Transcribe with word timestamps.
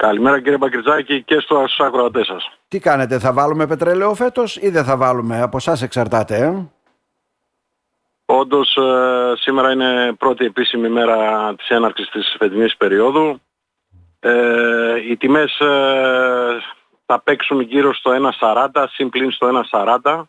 Καλημέρα 0.00 0.40
κύριε 0.40 0.56
Μπακριτζάκη 0.56 1.22
και 1.22 1.38
στους 1.40 1.78
ακροατές 1.78 2.26
σας. 2.26 2.50
Τι 2.68 2.78
κάνετε, 2.78 3.18
θα 3.18 3.32
βάλουμε 3.32 3.66
πετρέλαιο 3.66 4.14
φέτος 4.14 4.56
ή 4.56 4.68
δεν 4.68 4.84
θα 4.84 4.96
βάλουμε, 4.96 5.40
από 5.40 5.56
εσάς 5.56 5.82
εξαρτάται, 5.82 6.36
ε; 6.36 6.68
Όντως 8.24 8.76
ε, 8.76 9.32
σήμερα 9.36 9.72
είναι 9.72 10.12
πρώτη 10.18 10.44
επίσημη 10.44 10.88
μέρα 10.88 11.54
της 11.54 11.68
έναρξης 11.68 12.08
της 12.08 12.34
φετινής 12.38 12.76
περίοδου. 12.76 13.40
Ε, 14.20 14.96
οι 15.10 15.16
τιμές 15.16 15.58
ε, 15.60 16.56
θα 17.06 17.20
παίξουν 17.20 17.60
γύρω 17.60 17.94
στο 17.94 18.32
1,40, 18.40 18.84
συμπλήν 18.90 19.30
στο 19.30 19.64
1,40. 19.70 20.22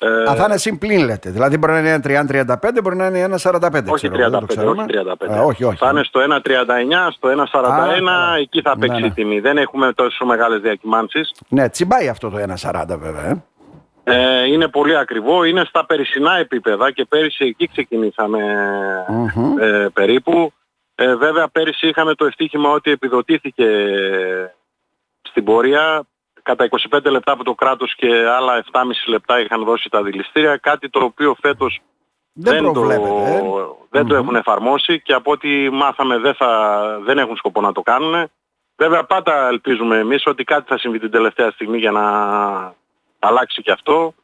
Ε, 0.00 0.30
Α, 0.30 0.34
θα 0.34 0.44
είναι 0.44 0.56
συμπλήν 0.56 1.04
λέτε. 1.04 1.30
Δηλαδή 1.30 1.56
μπορεί 1.58 1.72
να 1.72 1.78
είναι 1.78 2.00
30-35, 2.04 2.54
μπορεί 2.82 2.96
να 2.96 3.06
είναι 3.06 3.36
1,45. 3.42 3.84
Όχι 3.86 4.10
35, 4.12 4.32
όχι 4.42 4.84
35. 5.28 5.32
Α, 5.32 5.42
όχι, 5.42 5.64
όχι. 5.64 5.76
Θα 5.76 5.90
είναι 5.90 6.04
στο 6.04 6.20
1,39, 6.20 6.42
στο 7.10 7.28
1,41, 7.28 8.40
εκεί 8.40 8.60
θα 8.60 8.78
παίξει 8.78 8.94
ναι, 8.94 9.00
ναι. 9.00 9.06
η 9.06 9.10
τιμή. 9.10 9.40
Δεν 9.40 9.58
έχουμε 9.58 9.92
τόσο 9.92 10.24
μεγάλες 10.24 10.60
διακυμάνσεις. 10.60 11.34
Ναι, 11.48 11.68
τσιμπάει 11.68 12.08
αυτό 12.08 12.30
το 12.30 12.36
1,40 12.60 12.84
βέβαια. 12.98 13.24
Ε. 13.24 13.42
Ε, 14.10 14.44
είναι 14.44 14.68
πολύ 14.68 14.96
ακριβό, 14.96 15.44
είναι 15.44 15.64
στα 15.64 15.86
περισσινά 15.86 16.36
επίπεδα 16.36 16.90
και 16.90 17.04
πέρυσι 17.04 17.44
εκεί 17.44 17.70
ε, 19.60 19.86
περίπου. 19.92 20.52
Ε, 20.94 21.14
βέβαια 21.14 21.48
πέρυσι 21.48 21.88
είχαμε 21.88 22.14
το 22.14 22.24
ευτύχημα 22.24 22.70
ότι 22.70 22.90
επιδοτήθηκε 22.90 23.66
στην 25.22 25.44
πορεία 25.44 26.02
κατά 26.48 26.68
25 26.90 27.10
λεπτά 27.10 27.32
από 27.32 27.44
το 27.44 27.54
κράτος 27.54 27.94
και 27.94 28.08
άλλα 28.36 28.64
7,5 28.72 28.82
λεπτά 29.06 29.40
είχαν 29.40 29.64
δώσει 29.64 29.88
τα 29.88 30.02
δηληστήρια, 30.02 30.56
κάτι 30.56 30.88
το 30.90 31.04
οποίο 31.04 31.36
φέτος 31.40 31.80
δεν, 32.32 32.62
δεν, 32.62 32.72
το, 32.72 32.90
ε. 32.90 33.00
δεν 33.90 34.06
το 34.06 34.14
έχουν 34.14 34.34
εφαρμόσει 34.34 35.00
και 35.00 35.12
από 35.12 35.30
ό,τι 35.30 35.70
μάθαμε 35.70 36.18
δεν, 36.18 36.34
θα, 36.34 36.50
δεν 37.04 37.18
έχουν 37.18 37.36
σκοπό 37.36 37.60
να 37.60 37.72
το 37.72 37.82
κάνουν. 37.82 38.30
Βέβαια 38.76 39.04
πάντα 39.04 39.48
ελπίζουμε 39.48 39.98
εμείς 39.98 40.26
ότι 40.26 40.44
κάτι 40.44 40.64
θα 40.68 40.78
συμβεί 40.78 40.98
την 40.98 41.10
τελευταία 41.10 41.50
στιγμή 41.50 41.78
για 41.78 41.90
να 41.90 42.04
αλλάξει 43.18 43.62
και 43.62 43.72
αυτό. 43.72 44.14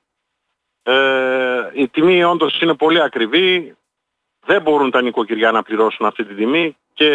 Ε, 0.82 1.70
η 1.72 1.88
τιμή 1.88 2.24
όντως 2.24 2.60
είναι 2.60 2.74
πολύ 2.74 3.02
ακριβή. 3.02 3.76
Δεν 4.46 4.62
μπορούν 4.62 4.90
τα 4.90 5.02
νοικοκυριά 5.02 5.50
να 5.50 5.62
πληρώσουν 5.62 6.06
αυτή 6.06 6.24
τη 6.24 6.34
τιμή 6.34 6.76
και 6.94 7.10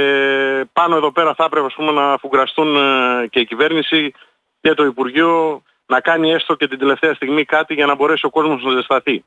πάνω 0.73 0.95
εδώ 0.95 1.11
πέρα 1.11 1.33
θα 1.33 1.43
έπρεπε 1.43 1.67
πούμε, 1.75 1.91
να 1.91 2.17
φουγκραστούν 2.17 2.75
ε, 2.75 3.27
και 3.27 3.39
η 3.39 3.45
κυβέρνηση 3.45 4.13
και 4.61 4.73
το 4.73 4.85
Υπουργείο 4.85 5.61
να 5.85 5.99
κάνει 5.99 6.31
έστω 6.31 6.55
και 6.55 6.67
την 6.67 6.79
τελευταία 6.79 7.13
στιγμή 7.13 7.45
κάτι 7.45 7.73
για 7.73 7.85
να 7.85 7.95
μπορέσει 7.95 8.25
ο 8.25 8.29
κόσμος 8.29 8.63
να 8.63 8.71
ζεσταθεί. 8.71 9.23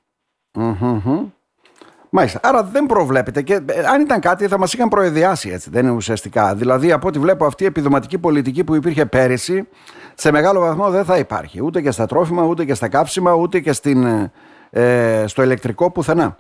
Μάλιστα. 2.15 2.41
Άρα 2.43 2.65
δεν 2.65 2.87
προβλέπετε 2.87 3.43
και 3.43 3.55
ε, 3.67 3.87
αν 3.87 4.01
ήταν 4.01 4.21
κάτι 4.21 4.49
θα 4.49 4.59
μας 4.59 4.73
είχαν 4.73 4.89
προεδιάσει 4.89 5.49
έτσι, 5.49 5.71
δεν 5.71 5.87
είναι 5.87 5.95
ουσιαστικά. 5.95 6.55
Δηλαδή 6.55 6.93
από 6.93 7.09
ό,τι 7.09 7.19
βλέπω 7.19 7.47
αυτή 7.47 7.63
η 7.63 7.67
επιδοματική 7.67 8.19
πολιτική 8.19 8.65
που 8.65 8.75
υπήρχε 8.75 9.07
πέρυσι 9.07 9.69
σε 10.15 10.31
μεγάλο 10.31 10.61
βαθμό 10.61 10.91
δεν 10.91 11.05
θα 11.05 11.19
υπάρχει. 11.19 11.63
Ούτε 11.63 11.81
και 11.81 11.91
στα 11.91 12.07
τρόφιμα, 12.07 12.43
ούτε 12.43 12.65
και 12.65 12.75
στα 12.75 12.89
καύσιμα, 12.89 13.33
ούτε 13.33 13.61
και 13.61 13.73
στην, 13.73 14.05
ε, 14.05 14.33
ε 14.71 15.27
στο 15.27 15.43
ηλεκτρικό 15.43 15.91
πουθενά. 15.91 16.39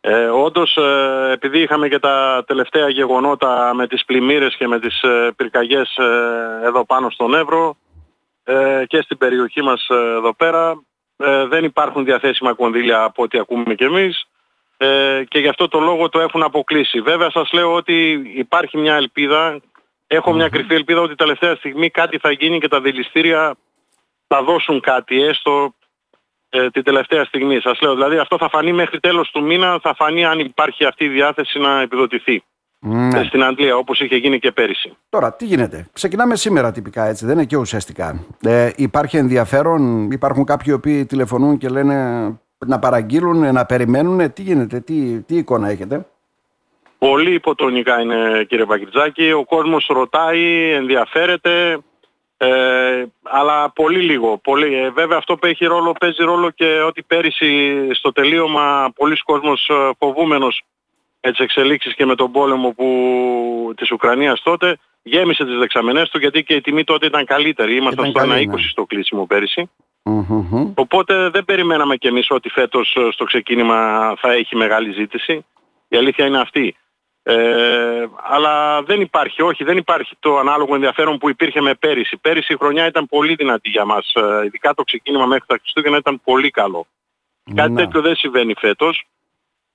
Ε, 0.00 0.26
όντως 0.26 0.76
ε, 0.76 1.30
επειδή 1.32 1.58
είχαμε 1.58 1.88
και 1.88 1.98
τα 1.98 2.44
τελευταία 2.46 2.88
γεγονότα 2.88 3.74
με 3.74 3.86
τις 3.86 4.04
πλημμύρες 4.04 4.56
και 4.56 4.66
με 4.66 4.80
τις 4.80 5.02
ε, 5.02 5.32
πυρκαγιές 5.36 5.96
ε, 5.96 6.60
εδώ 6.64 6.84
πάνω 6.84 7.10
στον 7.10 7.34
Εύρο 7.34 7.76
και 8.86 9.00
στην 9.02 9.18
περιοχή 9.18 9.62
μας 9.62 9.86
εδώ 9.88 10.34
πέρα 10.34 10.82
δεν 11.48 11.64
υπάρχουν 11.64 12.04
διαθέσιμα 12.04 12.54
κονδύλια 12.54 13.02
από 13.02 13.22
ό,τι 13.22 13.38
ακούμε 13.38 13.74
κι 13.74 13.84
εμείς 13.84 14.28
και 15.28 15.38
γι' 15.38 15.48
αυτό 15.48 15.68
το 15.68 15.80
λόγο 15.80 16.08
το 16.08 16.20
έχουν 16.20 16.42
αποκλείσει. 16.42 17.00
Βέβαια 17.00 17.30
σας 17.30 17.52
λέω 17.52 17.74
ότι 17.74 18.22
υπάρχει 18.34 18.78
μια 18.78 18.94
ελπίδα, 18.94 19.60
έχω 20.06 20.32
μια 20.32 20.48
κρυφή 20.48 20.74
ελπίδα 20.74 21.00
ότι 21.00 21.14
τελευταία 21.14 21.54
στιγμή 21.54 21.90
κάτι 21.90 22.18
θα 22.18 22.30
γίνει 22.30 22.60
και 22.60 22.68
τα 22.68 22.80
δηληστήρια 22.80 23.56
θα 24.26 24.42
δώσουν 24.42 24.80
κάτι 24.80 25.22
έστω 25.22 25.74
ε, 26.50 26.70
την 26.70 26.82
τελευταία 26.82 27.24
στιγμή. 27.24 27.60
Σας 27.60 27.80
λέω, 27.80 27.94
δηλαδή 27.94 28.18
αυτό 28.18 28.38
θα 28.38 28.48
φανεί 28.48 28.72
μέχρι 28.72 29.00
τέλος 29.00 29.30
του 29.30 29.42
μήνα, 29.42 29.78
θα 29.82 29.94
φανεί 29.94 30.24
αν 30.24 30.38
υπάρχει 30.38 30.84
αυτή 30.84 31.04
η 31.04 31.08
διάθεση 31.08 31.58
να 31.58 31.80
επιδοτηθεί. 31.80 32.42
Ναι. 32.80 33.24
Στην 33.24 33.42
Αγγλία 33.42 33.76
όπως 33.76 34.00
είχε 34.00 34.16
γίνει 34.16 34.38
και 34.38 34.52
πέρυσι. 34.52 34.96
Τώρα 35.08 35.32
τι 35.34 35.44
γίνεται; 35.44 35.88
Ξεκινάμε 35.92 36.36
σήμερα 36.36 36.72
τυπικά 36.72 37.04
έτσι, 37.04 37.26
δεν 37.26 37.34
είναι 37.34 37.44
και 37.44 37.56
ουσιαστικά. 37.56 38.24
Ε, 38.40 38.70
υπάρχει 38.76 39.16
ενδιαφέρον, 39.16 40.10
υπάρχουν 40.10 40.44
κάποιοι 40.44 40.72
οποίοι 40.76 41.06
τηλεφωνούν 41.06 41.58
και 41.58 41.68
λένε 41.68 41.94
να 42.66 42.78
παραγγείλουν, 42.78 43.52
να 43.52 43.66
περιμένουν. 43.66 44.32
Τι 44.32 44.42
γίνεται, 44.42 44.80
τι, 44.80 45.20
τι 45.20 45.36
εικόνα 45.36 45.68
έχετε; 45.68 46.06
Πολύ 46.98 47.34
υποτονικά 47.34 48.00
είναι 48.00 48.44
κύριε 48.48 48.64
Παγκριτζάκη. 48.64 49.32
Ο 49.32 49.44
κόσμος 49.44 49.86
ρωτάει, 49.92 50.72
ενδιαφέρεται. 50.72 51.78
Ε, 52.40 53.04
αλλά 53.22 53.70
πολύ 53.70 54.00
λίγο. 54.00 54.38
Πολύ. 54.38 54.74
Ε, 54.74 54.90
βέβαια 54.90 55.18
αυτό 55.18 55.36
παίζει 55.36 55.64
ρόλο, 55.66 55.92
παίζει 56.00 56.24
ρόλο 56.24 56.50
και 56.50 56.80
ότι 56.80 57.02
πέρυσι 57.02 57.76
στο 57.92 58.12
τελείωμα 58.12 58.92
πολλοί 58.94 59.16
κόσμος 59.16 59.68
ε, 59.68 59.90
φοβούμενος 59.98 60.62
έτσι 61.20 61.42
εξελίξεις 61.42 61.94
και 61.94 62.06
με 62.06 62.14
τον 62.14 62.32
πόλεμο 62.32 62.70
που, 62.70 62.86
της 63.76 63.90
Ουκρανίας 63.90 64.42
τότε 64.42 64.78
γέμισε 65.02 65.44
τις 65.44 65.58
δεξαμενές 65.58 66.08
του 66.08 66.18
γιατί 66.18 66.44
και 66.44 66.54
η 66.54 66.60
τιμή 66.60 66.84
τότε 66.84 67.06
ήταν 67.06 67.24
καλύτερη. 67.24 67.76
Ήμασταν 67.76 68.10
στο 68.10 68.20
1,20 68.20 68.46
ναι. 68.46 68.58
στο 68.70 68.84
κλείσιμο 68.84 69.26
Οπότε 70.74 71.28
δεν 71.28 71.44
περιμέναμε 71.44 71.96
κι 71.96 72.06
εμείς 72.06 72.26
ότι 72.30 72.48
φέτος 72.48 72.96
ε, 72.96 73.08
στο 73.12 73.24
ξεκίνημα 73.24 74.12
θα 74.18 74.32
έχει 74.32 74.56
μεγάλη 74.56 74.92
ζήτηση. 74.92 75.44
Η 75.88 75.96
αλήθεια 75.96 76.26
είναι 76.26 76.40
αυτή. 76.40 76.76
Ε, 77.22 78.06
αλλά 78.22 78.82
δεν 78.82 79.00
υπάρχει, 79.00 79.42
όχι, 79.42 79.64
δεν 79.64 79.76
υπάρχει 79.76 80.16
το 80.20 80.38
ανάλογο 80.38 80.74
ενδιαφέρον 80.74 81.18
που 81.18 81.28
υπήρχε 81.28 81.60
με 81.60 81.74
πέρυσι. 81.74 82.16
Πέρυσι 82.16 82.52
η 82.52 82.56
χρονιά 82.56 82.86
ήταν 82.86 83.06
πολύ 83.06 83.34
δυνατή 83.34 83.68
για 83.68 83.84
μας. 83.84 84.12
Ε, 84.14 84.44
ειδικά 84.44 84.74
το 84.74 84.82
ξεκίνημα 84.82 85.26
μέχρι 85.26 85.44
τα 85.46 85.58
Χριστούγεννα 85.60 85.96
ήταν 85.96 86.20
πολύ 86.24 86.50
καλό. 86.50 86.86
Κάτι 87.54 87.74
τέτοιο 87.74 88.00
δεν 88.00 88.16
συμβαίνει 88.16 88.54
φέτος. 88.58 89.06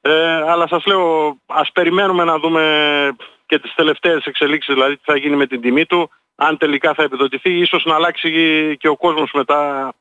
Ε, 0.01 0.41
αλλά 0.51 0.67
σας 0.67 0.85
λέω, 0.85 1.35
ας 1.45 1.71
περιμένουμε 1.71 2.23
να 2.23 2.39
δούμε 2.39 3.15
και 3.45 3.59
τις 3.59 3.73
τελευταίες 3.75 4.25
εξελίξεις, 4.25 4.73
δηλαδή 4.73 4.95
τι 4.95 5.01
θα 5.05 5.17
γίνει 5.17 5.35
με 5.35 5.47
την 5.47 5.61
τιμή 5.61 5.85
του. 5.85 6.09
Αν 6.35 6.57
τελικά 6.57 6.93
θα 6.93 7.03
επιδοτηθεί, 7.03 7.57
ίσως 7.57 7.85
να 7.85 7.95
αλλάξει 7.95 8.29
και 8.79 8.87
ο 8.87 8.97
κόσμος 8.97 9.31
μετά 9.33 9.91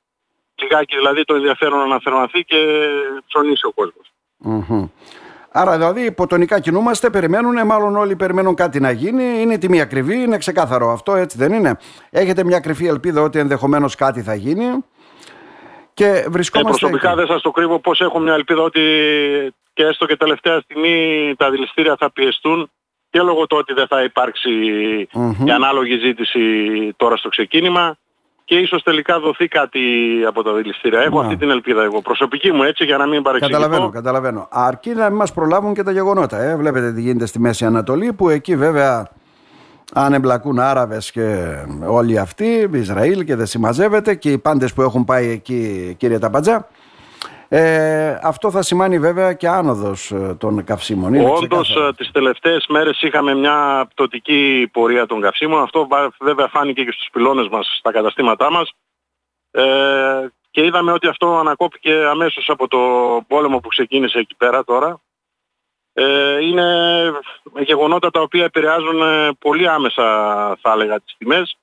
λιγάκι, 0.54 0.96
δηλαδή 0.96 1.24
το 1.24 1.34
ενδιαφέρον 1.34 1.78
να 1.78 1.84
αναθερμαθεί 1.84 2.44
και 2.44 2.88
ψωνίσει 3.26 3.66
ο 3.66 3.72
κόσμος. 3.72 4.12
Άρα 5.52 5.76
δηλαδή 5.76 6.04
υποτονικά 6.04 6.60
κινούμαστε, 6.60 7.10
περιμένουν, 7.10 7.66
μάλλον 7.66 7.96
όλοι 7.96 8.16
περιμένουν 8.16 8.54
κάτι 8.54 8.80
να 8.80 8.90
γίνει. 8.90 9.24
Είναι 9.40 9.58
τιμή 9.58 9.80
ακριβή, 9.80 10.22
είναι 10.22 10.38
ξεκάθαρο 10.38 10.90
αυτό, 10.90 11.14
έτσι 11.14 11.38
δεν 11.38 11.52
είναι. 11.52 11.76
Έχετε 12.10 12.44
μια 12.44 12.60
κρυφή 12.60 12.86
ελπίδα 12.86 13.22
ότι 13.22 13.38
ενδεχομένως 13.38 13.94
κάτι 13.94 14.22
θα 14.22 14.34
γίνει. 14.34 14.84
Και 15.94 16.26
βρισκόμαστε. 16.28 16.86
Ε, 16.86 16.88
προσωπικά 16.88 17.14
δεν 17.14 17.26
σας 17.26 17.42
το 17.42 17.50
κρύβω 17.50 17.78
πώς 17.78 18.00
έχω 18.00 18.18
μια 18.18 18.34
ελπίδα 18.34 18.62
ότι 18.62 18.80
και 19.72 19.84
έστω 19.84 20.06
και 20.06 20.16
τελευταία 20.16 20.60
στιγμή 20.60 21.34
τα 21.36 21.50
δηληστήρια 21.50 21.96
θα 21.98 22.12
πιεστούν 22.12 22.70
και 23.10 23.20
λόγω 23.20 23.46
του 23.46 23.56
ότι 23.56 23.72
δεν 23.72 23.86
θα 23.86 24.02
υπάρξει 24.02 24.50
η 25.44 25.50
ανάλογη 25.50 25.98
ζήτηση 25.98 26.40
τώρα 26.96 27.16
στο 27.16 27.28
ξεκίνημα 27.28 27.96
και 28.52 28.58
ίσως 28.58 28.82
τελικά 28.82 29.20
δοθεί 29.20 29.48
κάτι 29.48 29.80
από 30.26 30.42
τα 30.42 30.52
δηληστήρια. 30.52 31.00
Έχω 31.00 31.20
αυτή 31.20 31.36
την 31.36 31.50
ελπίδα 31.50 31.82
εγώ. 31.82 32.00
Προσωπική 32.00 32.52
μου 32.52 32.62
έτσι 32.62 32.84
για 32.84 32.96
να 32.96 33.06
μην 33.06 33.22
παρεξηγηθώ. 33.22 33.60
Καταλαβαίνω, 33.60 33.90
καταλαβαίνω. 33.90 34.48
Αρκεί 34.50 34.90
να 34.90 35.08
μην 35.08 35.16
μας 35.16 35.32
προλάβουν 35.32 35.74
και 35.74 35.82
τα 35.82 35.92
γεγονότα. 35.92 36.42
Ε. 36.42 36.56
Βλέπετε 36.56 36.92
τι 36.92 37.00
γίνεται 37.00 37.26
στη 37.26 37.40
Μέση 37.40 37.64
Ανατολή 37.64 38.12
που 38.12 38.28
εκεί 38.28 38.56
βέβαια 38.56 39.10
αν 39.92 40.12
εμπλακούν 40.12 40.58
Άραβες 40.58 41.10
και 41.10 41.56
όλοι 41.86 42.18
αυτοί, 42.18 42.70
Ισραήλ 42.72 43.24
και 43.24 43.36
δεν 43.36 43.46
συμμαζεύεται 43.46 44.14
και 44.14 44.30
οι 44.30 44.38
πάντες 44.38 44.72
που 44.72 44.82
έχουν 44.82 45.04
πάει 45.04 45.28
εκεί 45.28 45.94
κύριε 45.98 46.18
Ταπατζά 46.18 46.68
ε, 47.54 48.18
αυτό 48.22 48.50
θα 48.50 48.62
σημαίνει 48.62 48.98
βέβαια 48.98 49.32
και 49.32 49.48
άνοδος 49.48 50.10
ε, 50.10 50.36
των 50.38 50.64
καυσίμων. 50.64 51.14
Όντως 51.14 51.76
ε, 51.76 51.92
τις 51.96 52.10
τελευταίες 52.10 52.66
μέρες 52.68 53.02
είχαμε 53.02 53.34
μια 53.34 53.88
πτωτική 53.90 54.68
πορεία 54.72 55.06
των 55.06 55.20
καυσίμων. 55.20 55.62
Αυτό 55.62 55.88
βέβαια 56.20 56.48
φάνηκε 56.48 56.84
και 56.84 56.90
στους 56.90 57.08
πυλώνες 57.12 57.48
μας, 57.48 57.76
στα 57.78 57.92
καταστήματά 57.92 58.50
μας. 58.50 58.72
Ε, 59.50 60.26
και 60.50 60.64
είδαμε 60.64 60.92
ότι 60.92 61.06
αυτό 61.06 61.38
ανακόπηκε 61.38 61.92
αμέσως 61.92 62.48
από 62.48 62.68
το 62.68 62.78
πόλεμο 63.28 63.58
που 63.58 63.68
ξεκίνησε 63.68 64.18
εκεί 64.18 64.34
πέρα 64.34 64.64
τώρα. 64.64 65.00
Ε, 65.92 66.44
είναι 66.44 66.66
γεγονότα 67.58 68.10
τα 68.10 68.20
οποία 68.20 68.44
επηρεάζουν 68.44 69.00
πολύ 69.38 69.68
άμεσα 69.68 70.02
θα 70.60 70.72
έλεγα 70.72 71.00
τις 71.00 71.14
τιμές 71.18 71.56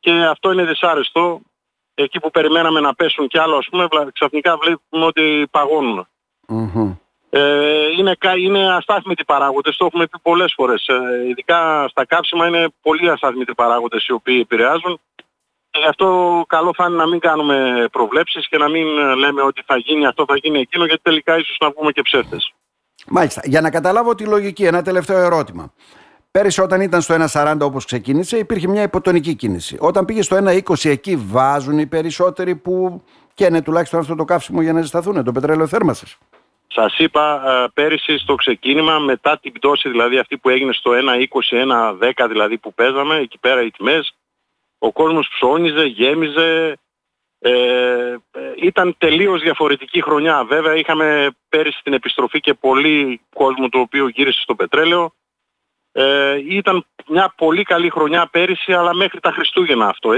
και 0.00 0.10
αυτό 0.10 0.52
είναι 0.52 0.64
δυσάρεστο 0.64 1.40
εκεί 2.02 2.20
που 2.20 2.30
περιμέναμε 2.30 2.80
να 2.80 2.94
πέσουν 2.94 3.28
κι 3.28 3.38
άλλο, 3.38 3.56
ας 3.56 3.66
πούμε, 3.70 3.88
ξαφνικά 4.12 4.56
βλέπουμε 4.56 5.04
ότι 5.04 5.46
Ε, 7.34 7.86
είναι, 7.98 8.16
είναι 8.38 8.74
αστάθμητοι 8.74 9.24
παράγοντες, 9.24 9.76
το 9.76 9.84
έχουμε 9.84 10.06
πει 10.06 10.18
πολλές 10.22 10.52
φορές. 10.56 10.86
Ε, 10.86 11.28
ειδικά 11.28 11.88
στα 11.88 12.04
κάψιμα 12.04 12.46
είναι 12.46 12.68
πολύ 12.82 13.10
αστάθμητοι 13.10 13.54
παράγοντες 13.54 14.06
οι 14.06 14.12
οποίοι 14.12 14.38
επηρεάζουν. 14.42 15.00
Και 15.70 15.78
γι' 15.78 15.88
αυτό 15.88 16.42
καλό 16.48 16.72
θα 16.76 16.84
είναι 16.84 16.96
να 16.96 17.06
μην 17.06 17.18
κάνουμε 17.18 17.86
προβλέψεις 17.92 18.48
και 18.48 18.58
να 18.58 18.68
μην 18.68 18.86
λέμε 19.16 19.42
ότι 19.42 19.62
θα 19.66 19.76
γίνει 19.76 20.06
αυτό, 20.06 20.24
θα 20.28 20.36
γίνει 20.36 20.58
εκείνο, 20.58 20.84
γιατί 20.84 21.02
τελικά 21.02 21.38
ίσως 21.38 21.56
να 21.60 21.70
βγούμε 21.70 21.92
και 21.92 22.02
ψεύτες. 22.02 22.52
Μάλιστα. 23.06 23.40
Για 23.44 23.60
να 23.60 23.70
καταλάβω 23.70 24.14
τη 24.14 24.24
λογική, 24.24 24.64
ένα 24.64 24.82
τελευταίο 24.82 25.18
ερώτημα. 25.18 25.72
Πέρυσι 26.32 26.60
όταν 26.60 26.80
ήταν 26.80 27.00
στο 27.00 27.14
1,40 27.32 27.56
όπως 27.60 27.84
ξεκίνησε 27.84 28.38
υπήρχε 28.38 28.68
μια 28.68 28.82
υποτονική 28.82 29.34
κίνηση. 29.34 29.76
Όταν 29.80 30.04
πήγε 30.04 30.22
στο 30.22 30.36
1,20 30.44 30.90
εκεί 30.90 31.16
βάζουν 31.16 31.78
οι 31.78 31.86
περισσότεροι 31.86 32.56
που 32.56 33.02
καίνε 33.34 33.62
τουλάχιστον 33.62 34.00
αυτό 34.00 34.14
το 34.14 34.24
καύσιμο 34.24 34.62
για 34.62 34.72
να 34.72 34.80
ζεσταθούν, 34.80 35.24
το 35.24 35.32
πετρέλαιο 35.32 35.66
θέρμασης. 35.66 36.18
Σας 36.66 36.98
είπα 36.98 37.42
ε, 37.46 37.66
πέρυσι 37.74 38.18
στο 38.18 38.34
ξεκίνημα 38.34 38.98
μετά 38.98 39.38
την 39.38 39.52
πτώση 39.52 39.88
δηλαδή 39.88 40.18
αυτή 40.18 40.36
που 40.38 40.48
έγινε 40.48 40.72
στο 40.72 40.90
1,20, 40.90 42.10
1,10 42.18 42.26
δηλαδή 42.28 42.58
που 42.58 42.74
παίζαμε 42.74 43.16
εκεί 43.16 43.38
πέρα 43.38 43.62
οι 43.62 43.70
τιμές 43.70 44.14
ο 44.78 44.92
κόσμος 44.92 45.28
ψώνιζε, 45.28 45.84
γέμιζε 45.84 46.78
ε, 47.38 47.50
ε, 47.50 48.18
ήταν 48.56 48.94
τελείως 48.98 49.40
διαφορετική 49.40 50.02
χρονιά. 50.02 50.44
Βέβαια 50.44 50.76
είχαμε 50.76 51.30
πέρυσι 51.48 51.80
την 51.82 51.92
επιστροφή 51.92 52.40
και 52.40 52.54
πολύ 52.54 53.20
κόσμο 53.34 53.68
το 53.68 53.78
οποίο 53.78 54.08
γύρισε 54.08 54.40
στο 54.40 54.54
πετρέλαιο. 54.54 55.12
Ε, 55.92 56.34
ήταν 56.48 56.86
μια 57.08 57.34
πολύ 57.36 57.62
καλή 57.62 57.90
χρονιά 57.90 58.28
πέρυσι 58.30 58.72
αλλά 58.72 58.94
μέχρι 58.94 59.20
τα 59.20 59.30
Χριστούγεννα 59.30 59.86
αυτό 59.86 60.12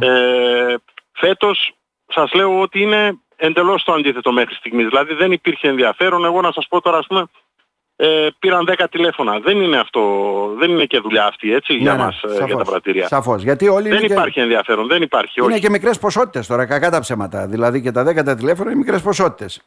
Ε, 0.00 0.74
φέτος 1.12 1.72
σας 2.06 2.32
λέω 2.32 2.60
ότι 2.60 2.80
είναι 2.80 3.18
εντελώς 3.36 3.84
το 3.84 3.92
αντίθετο 3.92 4.32
μέχρι 4.32 4.54
στιγμής. 4.54 4.86
Δηλαδή 4.86 5.14
δεν 5.14 5.32
υπήρχε 5.32 5.68
ενδιαφέρον. 5.68 6.24
Εγώ 6.24 6.40
να 6.40 6.52
σας 6.52 6.66
πω 6.68 6.80
τώρα 6.80 6.98
ας 6.98 7.06
πούμε 7.06 7.26
ε, 8.00 8.28
πήραν 8.38 8.68
10 8.78 8.84
τηλέφωνα. 8.90 9.38
Δεν 9.38 9.60
είναι 9.60 9.78
αυτό, 9.78 10.00
δεν 10.58 10.70
είναι 10.70 10.84
και 10.84 10.98
δουλειά 10.98 11.26
αυτή 11.26 11.54
έτσι 11.54 11.74
για 11.74 11.92
ναι, 11.92 11.98
μας, 11.98 12.20
ναι, 12.38 12.44
για 12.44 12.56
τα 12.56 12.64
πρατήρια. 12.64 13.06
Σαφώς, 13.06 13.42
γιατί 13.42 13.68
όλοι 13.68 13.88
δεν 13.88 14.04
υπάρχει 14.04 14.32
και... 14.32 14.40
ενδιαφέρον, 14.40 14.86
δεν 14.86 15.02
υπάρχει. 15.02 15.44
Είναι 15.44 15.58
και 15.58 15.70
μικρές 15.70 15.98
ποσότητες 15.98 16.46
τώρα, 16.46 16.66
κακά 16.66 16.90
τα 16.90 17.00
ψέματα. 17.00 17.46
Δηλαδή 17.46 17.82
και 17.82 17.90
τα 17.90 18.32
10 18.32 18.36
τηλέφωνα 18.36 18.70
είναι 18.70 18.78
μικρές 18.78 19.02
ποσότητες. 19.02 19.62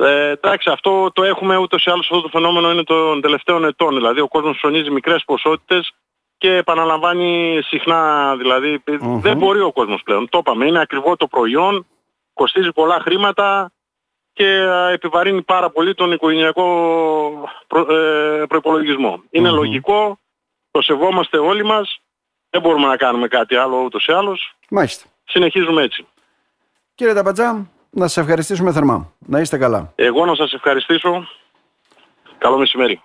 Ε, 0.00 0.28
εντάξει, 0.30 0.70
αυτό 0.70 1.10
το 1.12 1.24
έχουμε 1.24 1.56
ούτως 1.56 1.84
ή 1.84 1.90
άλλως 1.90 2.06
αυτό 2.10 2.20
το 2.20 2.28
φαινόμενο 2.28 2.70
είναι 2.70 2.84
των 2.84 3.20
τελευταίων 3.20 3.64
ετών. 3.64 3.94
Δηλαδή 3.94 4.20
ο 4.20 4.28
κόσμος 4.28 4.56
ψωνίζει 4.56 4.90
μικρές 4.90 5.24
ποσότητες 5.24 5.92
και 6.38 6.54
επαναλαμβάνει 6.54 7.60
συχνά, 7.62 8.34
δηλαδή 8.36 8.82
δεν 9.00 9.36
μπορεί 9.36 9.60
ο 9.60 9.72
κόσμος 9.72 10.02
πλέον. 10.02 10.28
Το 10.28 10.38
είπαμε, 10.38 10.66
είναι 10.66 10.80
ακριβό 10.80 11.16
το 11.16 11.26
προϊόν, 11.26 11.86
κοστίζει 12.32 12.72
πολλά 12.72 13.00
χρήματα, 13.00 13.72
και 14.32 14.66
επιβαρύνει 14.92 15.42
πάρα 15.42 15.70
πολύ 15.70 15.94
τον 15.94 16.12
οικογενειακό 16.12 16.64
προ, 17.66 17.94
ε, 17.94 18.46
προϋπολογισμό. 18.46 19.22
Είναι 19.30 19.50
λογικό, 19.50 20.18
το 20.70 20.82
σεβόμαστε 20.82 21.38
όλοι 21.38 21.64
μας, 21.64 22.00
δεν 22.50 22.60
μπορούμε 22.60 22.86
να 22.86 22.96
κάνουμε 22.96 23.28
κάτι 23.28 23.56
άλλο 23.56 23.82
ούτως 23.82 24.06
ή 24.06 24.12
άλλως. 24.12 24.54
Μάλιστα. 24.70 25.08
Συνεχίζουμε 25.24 25.82
έτσι. 25.82 26.06
Κύριε 26.94 27.14
Ταπατζά, 27.14 27.70
να 27.90 28.06
σας 28.06 28.16
ευχαριστήσουμε 28.16 28.72
θερμά. 28.72 29.12
Να 29.26 29.40
είστε 29.40 29.58
καλά. 29.58 29.92
Εγώ 29.94 30.24
να 30.26 30.34
σας 30.34 30.52
ευχαριστήσω. 30.52 31.28
Καλό 32.38 32.58
μεσημέρι. 32.58 32.98